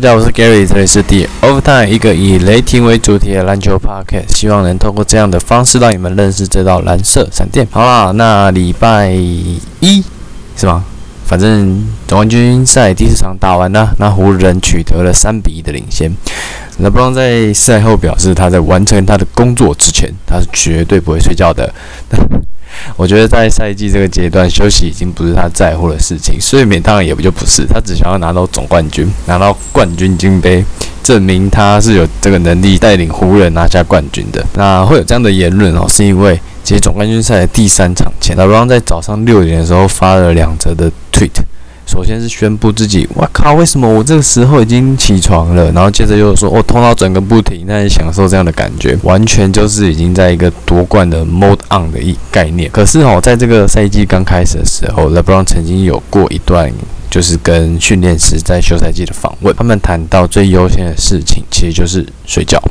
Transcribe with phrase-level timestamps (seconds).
[0.00, 7.66] 大家好，我是 Gary，这里是第 Overtime 一个以雷霆为主题的篮球 Podcast，希望能通过这样的方式让你们认识这道蓝色闪电。
[7.72, 9.60] 好啦，那礼拜一
[10.56, 10.84] 是吗？
[11.26, 16.08] 反正总冠军赛第四场打完了，那湖人取得了三比一的领先。
[16.76, 21.74] 那布朗在赛后表示，他在完成他的工作之前，他是绝对不会睡觉的。
[22.96, 30.64] 我觉得在赛季这个阶段，休息已经不是他在乎的事情，睡眠当然也不就不是，他只想要拿到总冠军，拿到冠军金杯，
[31.02, 34.44] 证明他是有这个能力带领湖人拿下冠军的。
[34.54, 41.30] 那会有这样的言论哦，是因为其实总冠军赛的第三场前，老布朗在早上六点的时候发了两则的 tweet。
[41.88, 45.72] 首先是宣布自己，我靠，为什么我这个时候已经起床了？
[45.72, 52.70] 然后接着又说，我头脑整个不停，在享受这样的感觉，完全就是已经在一个夺冠的 mode on 的一概念。
[52.70, 56.70] 可是哦，在这个赛季刚开始的时候，LeBron 曾经有过一段
[57.10, 62.62] 就是跟训练师在休赛季的访问，他们谈到最优先的事情其实就是睡觉。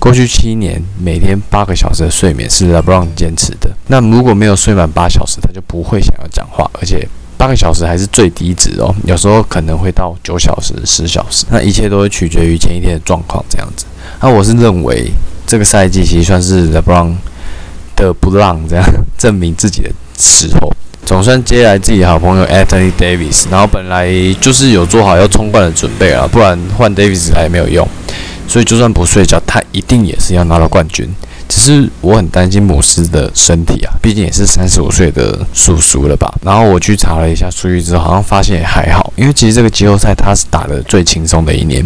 [0.00, 3.70] 过去七年，每天八个小时的睡眠是 LeBron 坚持的。
[3.86, 7.08] 那如果没有睡满八小时，他就不会想要讲话，而且。
[7.38, 13.86] 八个小时还是最低值哦，有时候可能会到九小时、十小时，那一切都会取决于前一天的状况这样子。
[14.20, 15.08] 那我是认为
[15.46, 17.14] 这个赛季其实算是 LeBron
[17.94, 18.84] 的不让这样
[19.16, 20.72] 证明自己的时候，
[21.06, 27.86] 总算接来自己好朋友 Anthony Davis，然后本来就是有做好要冲冠的准备了，不然换 Davis 来也没有用，
[28.48, 31.08] 所以就算不睡觉，他一定也是要拿到冠军。
[31.48, 36.32] 只是我很担心姆斯的身体啊，毕竟也是三十五岁的叔叔了吧。
[36.42, 41.82] 然后我去查了一下数据之后，好像发现也还好，因为其实这个季后赛他是打的最轻松的一年，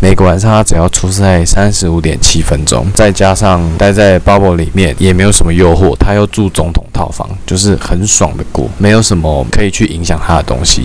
[0.00, 10.84] 每个晚上他只要出赛三十五点七分钟，再加上待在 bubble 里面也没有什么诱惑，他又住总统套房，就是很爽的过，没有什么可以去影响他的东西。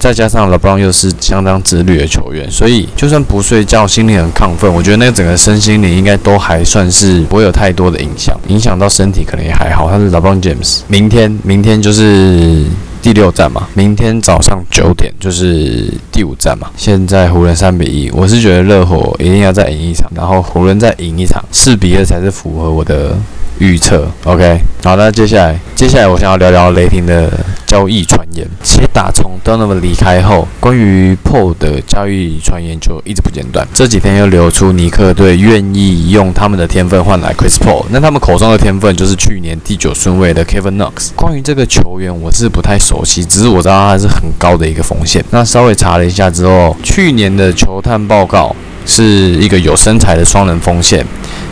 [0.00, 7.67] 再加上 LeBron 又是相当自律的球员，所以就算不睡觉，心里很亢奋，我觉得那个整个身心灵应该都还算是不会有太。
[7.68, 9.90] 太多的影响，影响到身体可能也还好。
[9.90, 12.64] 他是 LeBron James，明天明天就是
[13.02, 16.70] 第六站嘛，明天早上九点就是第五站嘛。
[16.78, 23.14] 现在湖人三比一，我是觉得热火一定要再赢一场，然后湖人再赢一场，四比二才是符合我的。
[23.60, 27.28] 预测，OK，好，那接下来，接下来我想要聊聊雷霆的
[27.68, 28.48] 交易传言。
[28.62, 33.68] 其实打从 Donovan 离开后，关于 Paul 的交易传言就一直不间断。
[33.74, 41.10] 这几天又流出尼克队愿意用他们的天分换来 Chris Paul，那他们口中的天分就是去年第九顺位的 Kevin Knox。
[41.14, 45.22] 关于这个球员，我是不太熟悉，只是我知道他是很高的一个锋线。
[45.30, 48.56] 那稍微查了一下之后，去年的球探报告
[48.86, 51.04] 是一个有身材的双人锋线。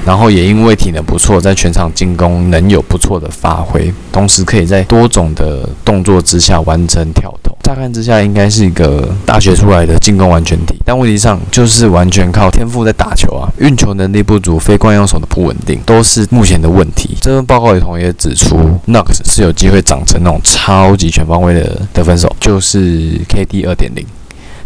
[0.06, 7.52] 然后也因为体能不错，在全场进攻能有不错的发挥，同时可以在多种的动作之下完成跳投。
[7.60, 17.16] 乍看之下，应该是一个大学出来的进攻完全体，但问题上就是完全靠天赋在打球啊，运球能力不足，非惯用手的不稳定，都是目前的问题。
[17.20, 18.56] 这份报告里同也指出
[18.86, 24.06] ，Knox 是有机会长成那种超级全方位的得分手，就是 KD 二点零。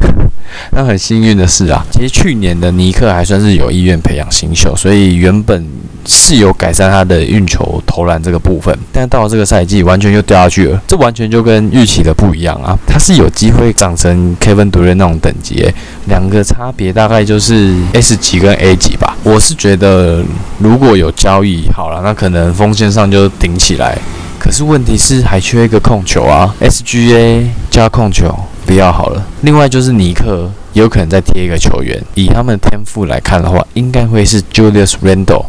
[0.72, 5.64] 那很幸运的是啊，其实去年的尼克还算是有意愿培养新秀，所以原本
[6.04, 8.76] 是有改善他的运球投篮这个部分。
[8.92, 12.76] 但到了这个赛季，完全又掉下去了，这完全就跟预期的不一样啊！
[12.86, 15.64] 他是有机会长成 Kevin Durant 那种等级，
[16.06, 19.16] 两个差别大概就是 S 级跟 A 级吧。
[19.22, 20.24] 我是觉得
[20.58, 23.96] 如果有交易好了，那可能锋线上就顶起来。
[24.40, 28.34] 可是问题是还缺一个控球啊，SGA 加控球。
[28.66, 29.26] 不要好了。
[29.40, 35.46] 另外就是尼克有可能再贴一个球员，以他们的天赋来看的话，应该会是 Julius Randle。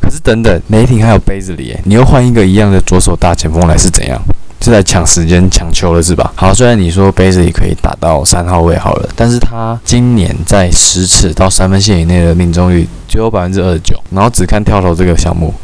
[0.00, 4.20] 可是等等，雷霆还有杯子里，你又换一个一样的左手大前锋来是怎样？
[4.60, 6.32] 是在抢时间、抢球了是吧？
[6.34, 15.54] 好，虽然你说杯子里可以打到三号位好了，但是他今年在十尺到三分线以内的命中率只有百分之二十九，然后只看跳投这个项目，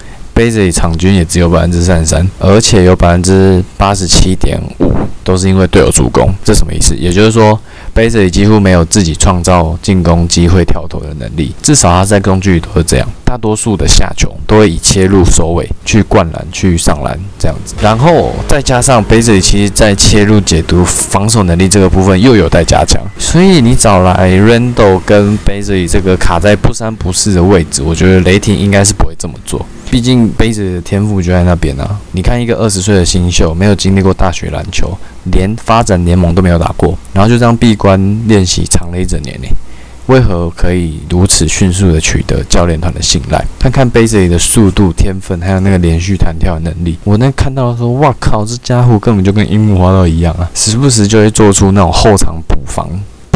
[0.42, 4.93] 杯子里场均也只有百分之三十三，而且有百分之八十七点五。
[5.25, 6.96] 都是因为队友助攻，这什么意思？
[6.96, 7.56] 也就是说，
[7.94, 13.08] 贝泽里几乎没有自己创造进攻机会、跳投的能力，至少他在工具里都是这样。
[13.25, 23.00] 大多数的下球都会以切入收尾去灌篮、去上篮这样子，然后再加上贝泽里其实在切入、解读、防守能力这个部分又有待加强。
[23.17, 29.64] 所以你找来 Randle 跟贝泽里这个卡在不三不四的位置，我觉得雷霆应该是不会这么做。
[29.93, 32.00] 毕竟杯子的天赋就在那边啊！
[32.12, 39.49] 你看一个二十岁的新秀，没有经历过大学篮球，连发展联盟都没有打过，然后就这样闭关练习长了一整年呢，
[40.06, 43.44] 为何可以如此迅速的取得教练团的信赖？
[43.59, 50.50] 看看杯子里的速度、天分，还有那个连续弹跳的能力，我那看到说，哇靠，这家伙根本就跟樱木花道一样啊！
[50.55, 52.89] 时不时就会做出那种后场补防。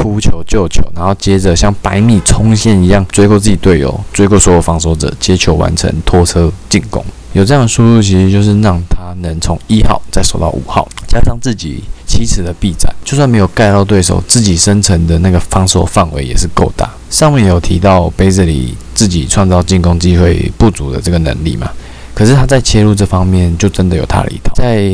[0.06, 7.05] 扑球救球，然后接着像百米冲线一样追过自己队友，追过所有防守者，接球完成拖车进攻。
[7.32, 16.88] 有这样的输入，其实就是让他能从一号再守到五号，加上自己七尺的臂展，就算没有盖到对手，自己生成的那个防守范围也是够大。
[17.11, 21.69] 上面有提到杯子里自己创造进攻机会不足的这个能力嘛？
[22.16, 24.90] 可是他在切入这方面就真的有他的一套，在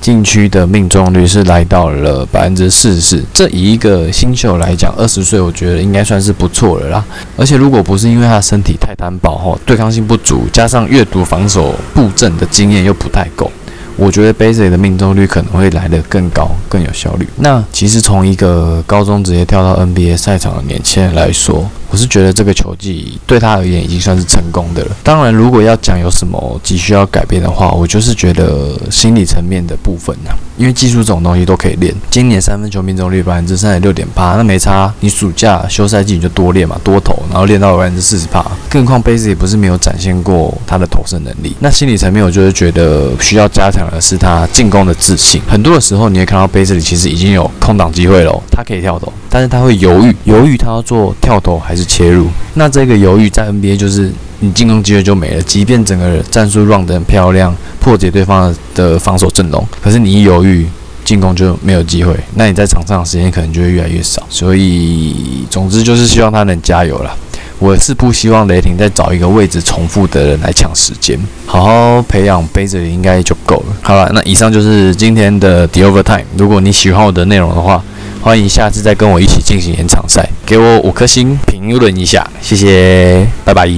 [0.00, 7.04] 禁区的命中率是来到了百分之四十四，这以一个新秀来讲，二十岁我觉得应该算是不错了啦。
[7.36, 13.50] 而且如果不是因为他身体太单薄吼，对抗性不足，加上阅读防守布阵的经验又不太够。
[13.96, 17.28] 我觉得 b a s i c 的命中率可能会来得更高，更有效率。
[17.38, 21.68] 那其实从一个高中直接跳到 NBA 赛场的年轻人来说，
[21.98, 24.96] 是觉得这个球技对他而言已经算是成功的了。
[25.02, 30.30] 当然，如果要讲有什么急需要改变的话，我就是觉得心理层面的部分呐。
[30.56, 31.94] 因为技术这种东西都可以练。
[32.10, 34.92] 今年三分球命中率百分之三十六点八，那没差。
[35.00, 38.44] 你暑假休赛季你就多练嘛，多投，然后练到百分之四十八。
[38.68, 41.54] 更何况 b a s i c 也不是没有展现过他的投射能力。
[41.60, 45.40] 那心理层面，我就是觉得需要加强的是他进攻的自信。
[45.48, 52.28] 很多的时候，你会看到 b a s i c 其实已经有空档机会了，他可以跳投，但是他会犹豫，犹豫他要做跳投还是切入。
[52.54, 57.52] 那这个犹豫在 NBA 就是你进攻机会就没了，即便整个战术 run 得很漂亮。
[57.80, 60.66] 破解对方的防守阵容，可是你一犹豫，
[61.06, 62.14] 进攻就没有机会。
[62.34, 64.22] 那你在场上的时间可能就会越来越少。
[64.28, 67.16] 所以，总之就是希望他能加油了。
[67.58, 73.76] 我是不希望雷霆再找一个位置重复的人来抢时间，好好培养杯子应该就够了。
[73.80, 76.24] 好了，那以上就是今天的 The Overtime。
[76.36, 77.82] 如果你喜欢我的内容的话，
[78.20, 83.68] 欢迎下次再跟我一起进行延长赛，给我五颗星评论一下，谢谢，拜拜。